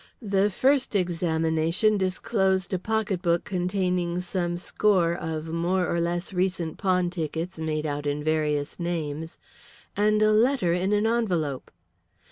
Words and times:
The 0.19 0.49
first 0.49 0.95
examination 0.95 1.95
disclosed 1.95 2.73
a 2.73 2.79
pocketbook 2.79 3.43
containing 3.43 4.19
some 4.21 4.57
score 4.57 5.13
of 5.13 5.49
more 5.49 5.85
or 5.87 6.01
less 6.01 6.33
recent 6.33 6.79
pawn 6.79 7.11
tickets 7.11 7.59
made 7.59 7.85
out 7.85 8.07
in 8.07 8.23
various 8.23 8.79
names 8.79 9.37
and 9.95 10.19
a 10.23 10.31
letter 10.31 10.73
in 10.73 10.91
an 10.91 11.05
envelope. 11.05 11.69